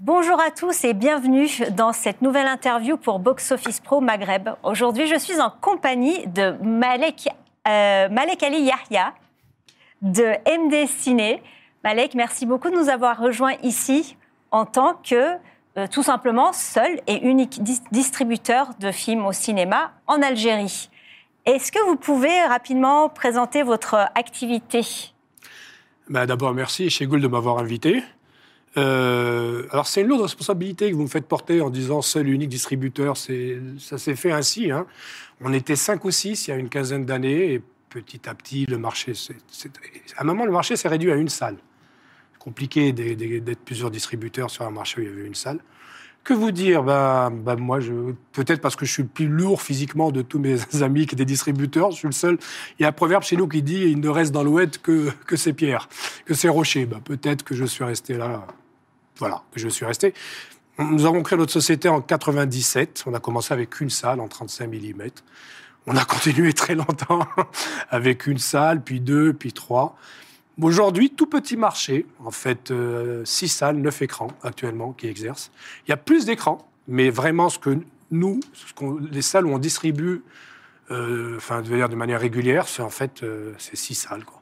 [0.00, 4.48] Bonjour à tous et bienvenue dans cette nouvelle interview pour Box Office Pro Maghreb.
[4.62, 7.28] Aujourd'hui, je suis en compagnie de Malek,
[7.66, 9.12] euh, Ali Yahya
[10.00, 11.42] de MD Ciné.
[11.82, 14.16] Malek, merci beaucoup de nous avoir rejoints ici
[14.52, 15.32] en tant que
[15.76, 17.60] euh, tout simplement seul et unique
[17.90, 20.90] distributeur de films au cinéma en Algérie.
[21.44, 24.82] Est-ce que vous pouvez rapidement présenter votre activité?
[26.08, 28.04] Ben, D'abord, merci chez Gould de m'avoir invité.
[28.78, 32.48] Euh, alors, c'est une lourde responsabilité que vous me faites porter en disant seul unique
[32.48, 33.16] distributeur.
[33.16, 34.70] Ça s'est fait ainsi.
[34.70, 34.86] Hein.
[35.40, 38.66] On était cinq ou six il y a une quinzaine d'années et petit à petit,
[38.66, 39.12] le marché.
[40.16, 41.56] À un moment, le marché s'est réduit à une salle.
[42.38, 45.58] Compliqué d'être plusieurs distributeurs sur un marché où il y avait une salle.
[46.24, 46.82] Que vous dire?
[46.82, 47.78] Ben, ben moi,
[48.32, 51.24] peut-être parce que je suis le plus lourd physiquement de tous mes amis qui étaient
[51.24, 52.38] distributeurs, je suis le seul.
[52.78, 55.10] Il y a un proverbe chez nous qui dit il ne reste dans l'oued que,
[55.26, 55.88] que ces pierres,
[56.26, 56.86] que ces rochers.
[56.86, 58.46] Ben, peut-être que je suis resté là.
[59.18, 60.14] Voilà, que je suis resté.
[60.78, 63.04] Nous avons créé notre société en 97.
[63.06, 65.08] On a commencé avec une salle en 35 mm.
[65.86, 67.26] On a continué très longtemps
[67.90, 69.96] avec une salle, puis deux, puis trois.
[70.60, 75.50] Aujourd'hui, tout petit marché, en fait, euh, six salles, neuf écrans actuellement qui exercent.
[75.86, 77.78] Il y a plus d'écrans, mais vraiment ce que
[78.10, 78.40] nous,
[79.10, 80.22] les salles où on distribue,
[80.90, 84.37] euh, enfin, de manière régulière, c'est en fait euh, c'est six salles, quoi.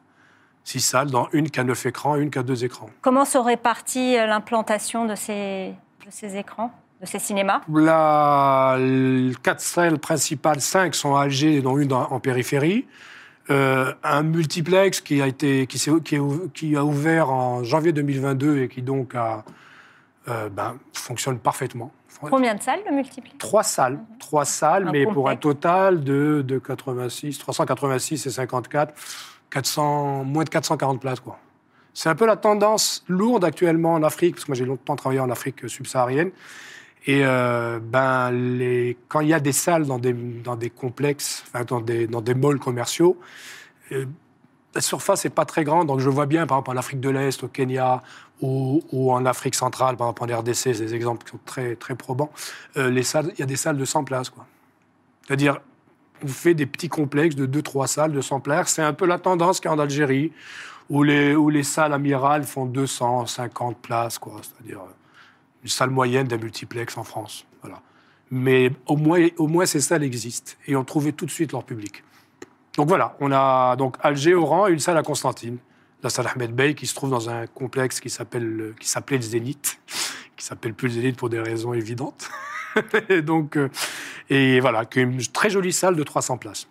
[0.67, 2.91] Six salles, dans une qui a neuf écrans, une qui a deux écrans.
[3.01, 5.69] Comment se répartit l'implantation de ces,
[6.05, 7.61] de ces écrans de ces cinémas?
[7.73, 8.77] La,
[9.45, 12.85] quatre salles principales, cinq sont à Alger, dont une en périphérie.
[13.49, 16.19] Euh, un multiplex qui a été qui, qui,
[16.53, 19.45] qui, a ouvert en janvier 2022 et qui donc a,
[20.29, 21.93] euh, ben, fonctionne parfaitement.
[22.29, 23.37] Combien de salles le multiplex?
[23.39, 28.95] Trois salles, trois salles, mais pour un total de, de 86, 386 et 54,
[29.51, 31.39] 400, moins de 440 places quoi.
[31.95, 35.21] C'est un peu la tendance lourde actuellement en Afrique, parce que moi j'ai longtemps travaillé
[35.21, 36.31] en Afrique subsaharienne.
[37.07, 41.45] Et euh, ben, les, quand il y a des salles dans des, dans des complexes,
[41.69, 43.17] dans, des, dans des malls commerciaux,
[43.93, 44.05] euh,
[44.75, 45.87] la surface n'est pas très grande.
[45.87, 48.03] Donc je vois bien, par exemple, en Afrique de l'Est, au Kenya,
[48.43, 51.77] ou, ou, en Afrique centrale, par exemple en RDC, c'est des exemples qui sont très,
[51.77, 52.31] très probants.
[52.77, 54.29] Euh, les salles, il y a des salles de 100 places.
[54.29, 54.45] Quoi.
[55.27, 55.61] C'est-à-dire,
[56.23, 58.75] on fait des petits complexes de 2-3 salles de 100 places.
[58.75, 60.33] C'est un peu la tendance qu'il y a en Algérie,
[60.89, 64.19] où les, salles amirales font 250 places.
[64.19, 64.41] Quoi.
[64.43, 64.81] C'est-à-dire
[65.63, 67.47] une salle moyenne d'un multiplex en France.
[67.63, 67.81] Voilà.
[68.31, 72.03] Mais au moins, ces salles existent et ont trouvé tout de suite leur public.
[72.77, 75.57] Donc voilà, on a donc Alger, Oran et une salle à Constantine,
[76.03, 79.23] la salle Ahmed Bey, qui se trouve dans un complexe qui s'appelle qui s'appelait le
[79.23, 79.81] Zénith,
[80.37, 82.29] qui s'appelle plus le Zénith pour des raisons évidentes.
[83.25, 83.71] donc euh,
[84.31, 86.69] et voilà, une très jolie salle de 300 places.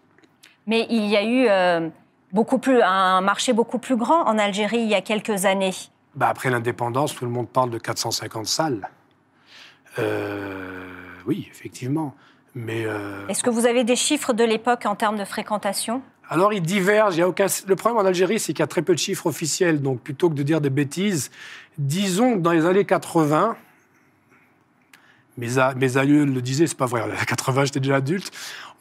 [0.67, 1.89] Mais il y a eu euh,
[2.31, 5.73] beaucoup plus un marché beaucoup plus grand en Algérie il y a quelques années.
[6.15, 8.89] Bah, après l'indépendance, tout le monde parle de 450 salles.
[9.99, 10.89] Euh,
[11.25, 12.15] oui, effectivement.
[12.53, 16.01] Mais euh, Est-ce que vous avez des chiffres de l'époque en termes de fréquentation?
[16.29, 17.17] Alors, ils divergent.
[17.17, 17.47] Il y a aucun...
[17.67, 19.81] Le problème en Algérie, c'est qu'il y a très peu de chiffres officiels.
[19.81, 21.31] Donc, plutôt que de dire des bêtises,
[21.77, 23.57] disons que dans les années 80,
[25.37, 28.31] mes, mes aïeux le disaient, c'est pas vrai, en 80, j'étais déjà adulte,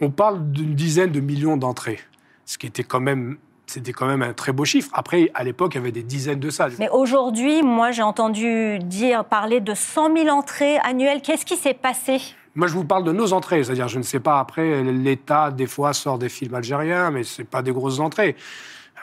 [0.01, 2.01] on parle d'une dizaine de millions d'entrées.
[2.45, 4.91] Ce qui était quand même c'était quand même un très beau chiffre.
[4.93, 6.73] Après, à l'époque, il y avait des dizaines de salles.
[6.79, 11.23] Mais aujourd'hui, moi, j'ai entendu dire parler de 100 000 entrées annuelles.
[11.23, 12.19] Qu'est-ce qui s'est passé?
[12.55, 15.67] Moi, je vous parle de nos entrées, c'est-à-dire, je ne sais pas, après, l'État, des
[15.67, 18.37] fois, sort des films algériens, mais ce n'est pas des grosses entrées.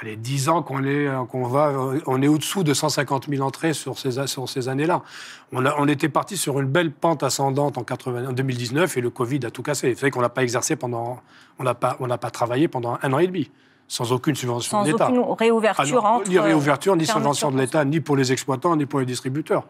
[0.01, 1.73] Allez, 10 ans qu'on est, qu'on va,
[2.07, 5.03] on est au-dessous de 150 000 entrées sur ces, sur ces années-là.
[5.51, 9.11] On, on était parti sur une belle pente ascendante en, 80, en 2019 et le
[9.11, 9.93] Covid a tout cassé.
[9.93, 11.21] Vous savez qu'on n'a pas exercé pendant,
[11.59, 13.51] on n'a pas, on n'a pas travaillé pendant un an et demi
[13.91, 15.07] sans aucune subvention de l'État.
[15.07, 18.85] Sans aucune réouverture ah Ni réouverture, ni subvention de l'État, ni pour les exploitants, ni
[18.85, 19.65] pour les distributeurs.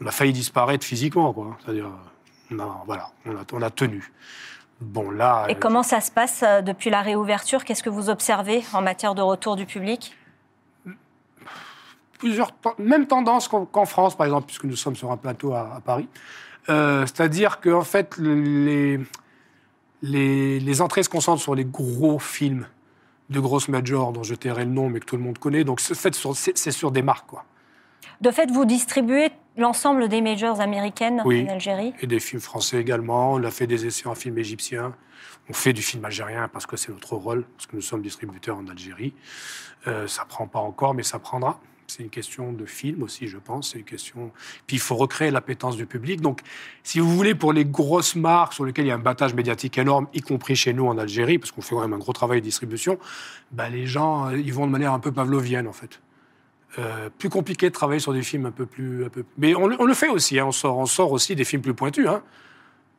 [0.00, 1.58] On a failli disparaître physiquement, quoi.
[1.64, 1.90] C'est-à-dire,
[2.86, 3.10] voilà,
[3.52, 4.12] on a, tenu.
[4.80, 5.46] Bon, là.
[5.48, 7.64] Et comment ça se passe euh, depuis la réouverture?
[7.64, 10.16] Qu'est-ce que vous observez en matière de retour du public?
[12.18, 16.08] Plusieurs, même tendance qu'en France, par exemple, puisque nous sommes sur un plateau à, Paris.
[16.68, 19.00] Euh, c'est-à-dire qu'en fait, les,
[20.02, 22.66] les, les entrées se concentrent sur les gros films
[23.30, 25.64] de grosses majors dont je tairai le nom, mais que tout le monde connaît.
[25.64, 27.44] Donc, c'est sur des marques, quoi.
[28.20, 29.30] De fait, vous distribuez
[29.60, 33.34] l'ensemble des majors américaines en Algérie Et des films français également.
[33.34, 34.94] On a fait des essais en film égyptien.
[35.48, 38.58] On fait du film algérien parce que c'est notre rôle, parce que nous sommes distributeurs
[38.58, 39.14] en Algérie.
[39.86, 41.60] Euh, ça prend pas encore, mais ça prendra.
[41.86, 43.72] C'est une question de film aussi, je pense.
[43.72, 44.30] C'est une question.
[44.68, 46.20] Puis il faut recréer l'appétence du public.
[46.20, 46.40] Donc,
[46.84, 49.76] si vous voulez, pour les grosses marques sur lesquelles il y a un battage médiatique
[49.76, 52.40] énorme, y compris chez nous en Algérie, parce qu'on fait quand même un gros travail
[52.40, 52.98] de distribution,
[53.50, 56.00] bah, les gens, euh, ils vont de manière un peu pavlovienne, en fait.
[57.18, 59.04] Plus compliqué de travailler sur des films un peu plus.
[59.04, 59.24] Un peu...
[59.38, 60.46] Mais on, le fait aussi, hein.
[60.46, 62.06] on, sort, on sort aussi des films plus pointus.
[62.06, 62.22] Hein.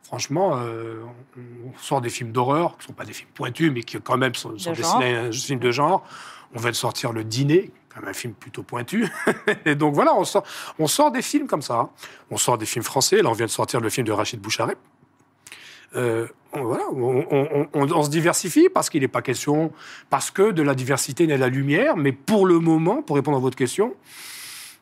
[0.04, 3.98] Franchement, on sort des films d'horreur, qui ne sont pas des films pointus, mais qui
[4.02, 6.06] quand même sont, sont des films de genre.
[6.54, 9.08] On vient de sortir Le Dîner, quand même un film plutôt pointu.
[9.66, 10.44] et donc voilà, on sort,
[10.80, 11.90] on sort des films comme ça.
[12.30, 13.22] On sort des films français.
[13.22, 14.78] Là, on vient de sortir le film de Rachid Boucharet.
[15.96, 19.72] Euh, on, se diversifie parce qu'il n'est pas question,
[20.10, 23.40] parce que de la diversité naît la lumière, mais pour le moment, pour répondre à
[23.40, 23.94] votre question,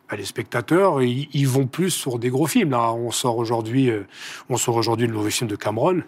[0.09, 2.71] bah, les spectateurs, ils, vont plus sur des gros films.
[2.71, 4.03] Là, on sort aujourd'hui, euh,
[4.49, 6.01] on sort aujourd'hui le nouveau film de Cameron.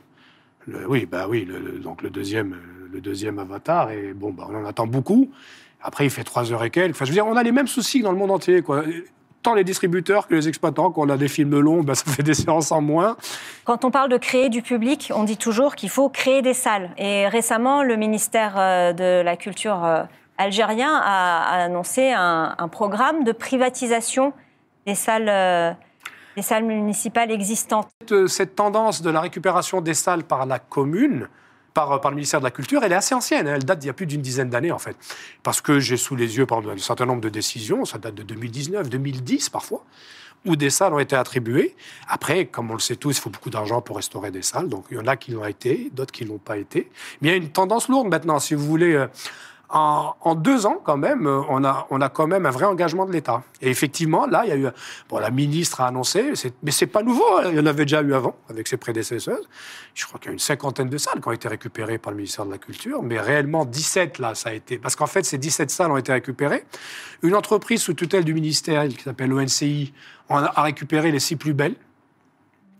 [0.87, 1.47] oui, bah oui,
[1.83, 2.57] donc le deuxième,
[2.91, 5.31] le deuxième Avatar, et bon, bah, on en attend beaucoup.
[5.83, 6.95] Après, il fait trois heures et quelques.
[6.95, 8.83] Enfin, je veux dire, on a les mêmes soucis dans le monde entier, quoi.
[9.43, 12.21] Tant les distributeurs que les exploitants, quand on a des films longs, ben, ça fait
[12.21, 13.17] des séances en moins.
[13.65, 16.91] Quand on parle de créer du public, on dit toujours qu'il faut créer des salles.
[16.97, 20.03] Et récemment, le ministère euh, de la Culture euh,
[20.37, 24.33] algérien a annoncé un, programme de privatisation
[24.85, 25.29] des salles.
[25.29, 25.71] Euh,
[26.37, 27.89] des salles municipales existantes.
[28.27, 31.27] Cette tendance de la récupération des salles par la commune,
[31.73, 33.47] par, par, le ministère de la Culture, elle est assez ancienne.
[33.47, 33.53] Hein.
[33.55, 34.95] Elle date d'il y a plus d'une dizaine d'années, en fait.
[35.43, 38.89] Parce que j'ai sous les yeux, un certain nombre de décisions, ça date de 2019,
[38.89, 39.83] 2010 parfois,
[40.45, 41.75] où des salles ont été attribuées.
[42.07, 44.69] Après, comme on le sait tous, il faut beaucoup d'argent pour restaurer des salles.
[44.69, 46.89] Donc, il y en a qui l'ont été, d'autres qui ne l'ont pas été.
[47.21, 48.39] Mais il y a une tendance lourde maintenant.
[48.39, 49.07] Si vous voulez, euh,
[49.73, 53.43] en, deux ans, quand même, euh, on a, quand même un vrai engagement de l'État.
[53.61, 54.67] Et effectivement, là, il y a eu.
[55.09, 58.01] Bon, la ministre a annoncé, mais c'est pas nouveau, hein, il y en avait déjà
[58.01, 59.39] eu avant, avec ses prédécesseurs.
[59.93, 62.17] Je crois qu'il y a une cinquantaine de salles qui ont été récupérées par le
[62.17, 64.77] ministère de la Culture, mais réellement 17, là, ça a été.
[64.77, 66.65] Parce qu'en fait, ces 17 salles ont été récupérées.
[67.23, 69.93] Une entreprise sous tutelle du ministère, qui s'appelle l'ONCI,
[70.29, 71.75] a récupéré les six plus belles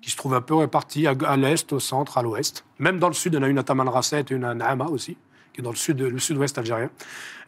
[0.02, 2.66] qui se trouvent un peu réparties à, l'est, au centre, à l'ouest.
[2.80, 5.16] Même dans le sud, on a une à Tamanrasset et une à Naama aussi
[5.53, 6.89] qui est dans le sud, le sud-ouest algérien.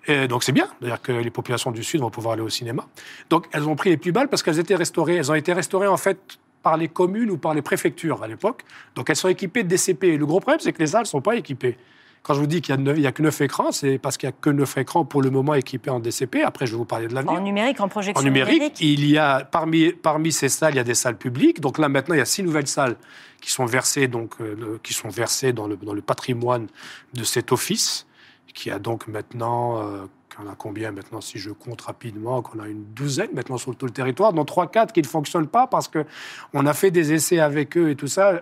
[0.07, 2.85] Et donc c'est bien, d'ailleurs que les populations du sud vont pouvoir aller au cinéma.
[3.29, 5.15] Donc elles ont pris les plus balles parce qu'elles étaient restaurées.
[5.15, 8.63] Elles ont été restaurées en fait par les communes ou par les préfectures à l'époque.
[8.95, 10.17] Donc elles sont équipées de DCP.
[10.17, 11.77] le gros problème, c'est que les salles ne sont pas équipées.
[12.23, 14.33] Quand je vous dis qu'il n'y a, a, que 9 écrans, c'est parce qu'il n'y
[14.33, 16.41] a que 9 écrans pour le moment équipés en DCP.
[16.41, 17.33] Après, je vais vous parler de l'avenir.
[17.33, 20.79] En numérique, en projection En numérique, il y a, parmi, parmi ces salles, il y
[20.79, 21.59] a des salles publiques.
[21.59, 22.95] Donc là, maintenant, il y a six nouvelles salles
[23.41, 26.67] qui sont versées, donc, euh, qui sont versées dans, le, dans le patrimoine
[27.13, 28.07] de cet office
[28.53, 30.05] qui a donc maintenant, euh,
[30.35, 33.85] qu'on a combien maintenant, si je compte rapidement, qu'on a une douzaine maintenant sur tout
[33.85, 37.39] le territoire, dont trois, quatre qui ne fonctionnent pas parce qu'on a fait des essais
[37.39, 38.41] avec eux et tout ça.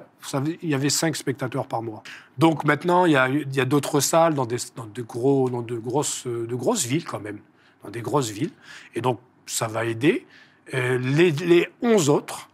[0.61, 2.03] Il y avait cinq spectateurs par mois.
[2.37, 3.15] Donc maintenant, il y
[3.59, 4.57] a, d'autres salles dans, des,
[4.93, 7.39] de gros, dans de, grosses, de grosses villes quand même,
[7.83, 8.51] dans des grosses villes.
[8.95, 10.25] Et donc, ça va aider.
[10.73, 12.49] Euh, les, les 11 autres,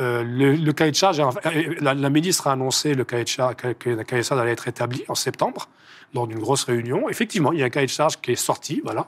[0.00, 1.22] euh, le, cahier de charge,
[1.80, 4.68] la, ministre a annoncé le cahier de charge, que le cahier de charge allait être
[4.68, 5.68] établi en septembre
[6.14, 7.08] lors d'une grosse réunion.
[7.08, 9.06] Effectivement, il y a un cahier de charge qui est sorti, voilà.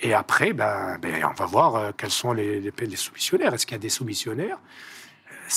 [0.00, 3.54] Et après, ben, ben on va voir euh, quels sont les, les, soumissionnaires.
[3.54, 4.58] Est-ce qu'il y a des soumissionnaires?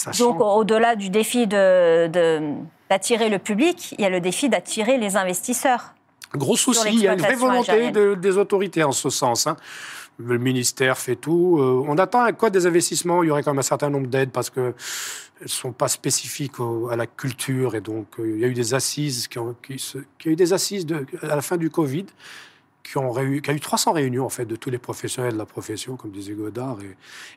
[0.08, 4.98] Euh, Donc, au-delà du défi d'attirer de, le public, il y a le défi d'attirer
[4.98, 5.94] les investisseurs.
[6.34, 9.48] Gros souci, il y a une vraie volonté des autorités en ce sens.
[9.48, 9.58] Hein.
[10.18, 11.58] Le ministère fait tout.
[11.60, 13.22] Euh, on attend un code des investissements.
[13.24, 14.74] Il y aurait quand même un certain nombre d'aides parce que
[15.42, 16.54] elles sont pas spécifiques
[16.90, 19.76] à la culture et donc euh, il y a eu des assises qui ont, qui,
[20.18, 20.88] qui a eu des assises
[21.22, 22.06] à la fin du Covid
[22.86, 25.46] qui, ont qui a eu 300 réunions en fait de tous les professionnels de la
[25.46, 26.78] profession, comme disait Godard.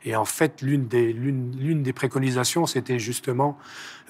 [0.04, 3.58] Et, et en fait, l'une des, l'une, des préconisations, c'était justement,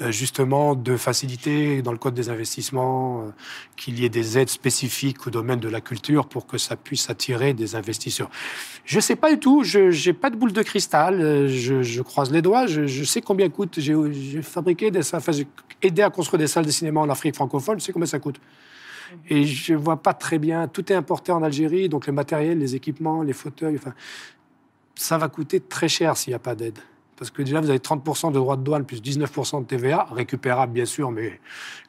[0.00, 3.30] euh, justement de faciliter dans le code des investissements euh,
[3.76, 7.08] qu'il y ait des aides spécifiques au domaine de la culture pour que ça puisse
[7.08, 8.30] attirer des investisseurs.
[8.84, 12.02] Je sais pas du tout, je n'ai pas de boule de cristal, euh, je, je
[12.02, 13.78] croise les doigts, je, je sais combien coûte.
[13.78, 15.46] J'ai, fabriqué des enfin, j'ai
[15.82, 18.40] aidé à construire des salles de cinéma en Afrique francophone, je sais combien ça coûte.
[19.28, 20.68] Et je ne vois pas très bien.
[20.68, 23.76] Tout est importé en Algérie, donc le matériel, les équipements, les fauteuils.
[23.76, 23.94] Enfin,
[24.94, 26.78] ça va coûter très cher s'il n'y a pas d'aide.
[27.18, 30.72] Parce que déjà, vous avez 30% de droits de douane plus 19% de TVA, récupérable
[30.72, 31.40] bien sûr, mais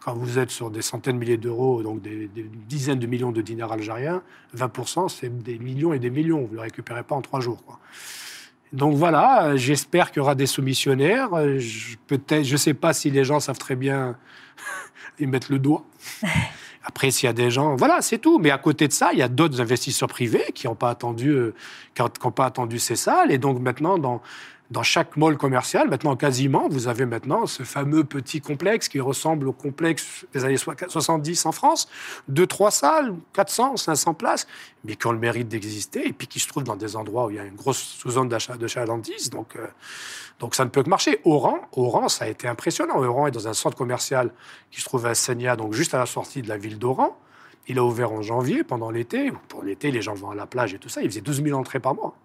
[0.04, 2.30] quand vous êtes sur des centaines de milliers d'euros, donc des,
[2.68, 4.24] dizaines de millions de dinars algériens,
[4.58, 6.42] 20%, c'est des millions et des millions.
[6.42, 7.62] Vous ne le récupérez pas en trois jours.
[8.74, 11.30] Donc voilà, j'espère qu'il y aura des soumissionnaires.
[11.60, 14.18] Je ne sais pas si les gens savent très bien
[15.20, 15.86] y mettre le doigt.
[16.84, 18.40] Après, s'il y a des gens, voilà, c'est tout.
[18.40, 21.30] Mais à côté de ça, il y a d'autres investisseurs privés qui n'ont pas attendu,
[21.30, 21.54] euh,
[21.94, 23.32] qui n'ont pas attendu ces salles.
[23.32, 24.22] Et donc maintenant, dans
[24.72, 29.48] dans chaque mall commercial, maintenant quasiment, vous avez maintenant ce fameux petit complexe qui ressemble
[29.48, 31.88] au complexe des années 70 en France,
[32.28, 34.48] deux, trois salles, 400, 500 places,
[34.84, 37.30] mais qui ont le mérite d'exister et puis qui se trouvent dans des endroits où
[37.32, 39.32] il y a une grosse sous-zone d'achat de chalandise.
[39.32, 39.66] Donc, euh,
[40.40, 41.20] donc ça ne peut que marcher.
[41.26, 43.02] Oran, Oran, ça a été impressionnant.
[43.02, 44.32] Oran est dans un centre commercial
[44.70, 47.18] qui se trouve à Senia, donc juste à la sortie de la ville d'Oran.
[47.68, 49.32] Il a ouvert en janvier, pendant l'été.
[49.48, 51.02] Pour l'été, les gens vont à la plage et tout ça.
[51.02, 52.16] Il faisait 12 000 entrées par mois.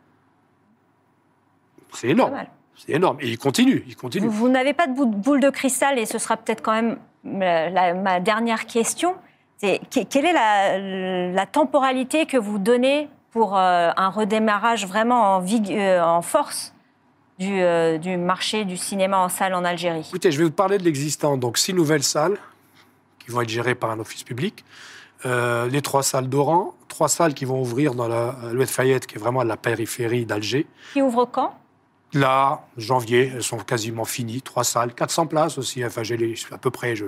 [1.94, 2.44] C'est énorme.
[2.76, 3.18] C'est énorme.
[3.20, 4.26] Et il continue, il continue.
[4.28, 8.66] Vous, n'avez pas de boule de cristal et ce sera peut-être quand même ma dernière
[8.66, 9.14] question.
[9.58, 16.02] C'est, quelle est la, temporalité que vous donnez pour euh, un redémarrage vraiment en, euh,
[16.02, 16.74] en force
[17.38, 20.06] du, euh, du, marché du cinéma en salle en Algérie?
[20.08, 21.36] Écoutez, je vais vous parler de l'existant.
[21.36, 22.36] Donc, six nouvelles salles
[23.20, 24.64] qui vont être gérées par un office public.
[25.24, 29.18] les trois salles d'Oran, trois salles qui vont ouvrir dans la Louis Fayette, qui est
[29.18, 30.66] vraiment à la périphérie d'Alger.
[30.92, 31.54] Qui ouvrent quand?
[32.14, 34.40] Là, janvier, elles sont quasiment finies.
[34.40, 35.85] Trois salles, 400 places aussi.
[35.85, 37.06] Enfin, j'ai à peu près je,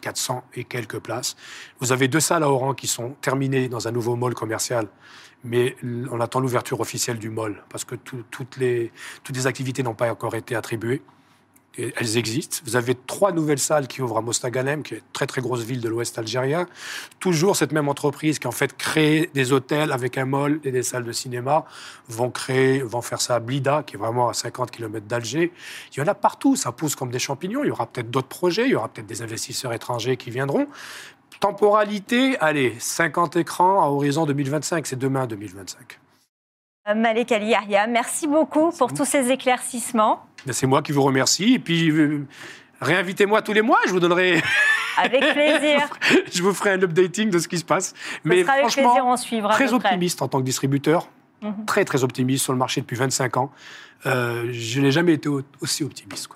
[0.00, 1.36] 400 et quelques places.
[1.80, 4.88] Vous avez deux salles à Oran qui sont terminées dans un nouveau mall commercial,
[5.44, 5.76] mais
[6.10, 8.90] on attend l'ouverture officielle du mall parce que toutes les
[9.46, 11.02] activités n'ont pas encore été attribuées
[11.78, 12.58] elles existent.
[12.64, 15.62] Vous avez trois nouvelles salles qui ouvrent à Mostaganem, qui est une très très grosse
[15.62, 16.66] ville de l'Ouest algérien.
[17.18, 20.82] Toujours cette même entreprise qui en fait crée des hôtels avec un mall et des
[20.82, 21.64] salles de cinéma,
[22.08, 25.52] vont créer, vont faire ça à Blida, qui est vraiment à 50 km d'Alger.
[25.92, 27.64] Il y en a partout, ça pousse comme des champignons.
[27.64, 30.68] Il y aura peut-être d'autres projets, il y aura peut-être des investisseurs étrangers qui viendront.
[31.40, 35.98] Temporalité, allez, 50 écrans à horizon 2025, c'est demain 2025.
[36.94, 40.20] Malek Ali Yahya, merci beaucoup pour tous ces éclaircissements.
[40.46, 41.54] Ben, c'est moi qui vous remercie.
[41.54, 42.26] Et puis, euh,
[42.80, 44.42] réinvitez-moi tous les mois, je vous donnerai.
[44.96, 45.88] Avec plaisir.
[46.32, 47.94] je vous ferai un updating de ce qui se passe.
[48.22, 51.08] Mais franchement, plaisir, on suivra très optimiste en tant que distributeur.
[51.42, 51.64] Mhm.
[51.66, 53.50] Très, très optimiste sur le marché depuis 25 ans.
[54.06, 55.28] Euh, je n'ai jamais été
[55.60, 56.28] aussi optimiste.